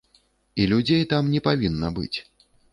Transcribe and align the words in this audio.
І 0.59 0.65
людзей 0.71 1.05
там 1.13 1.31
не 1.35 1.43
павінна 1.51 1.95
быць. 2.01 2.13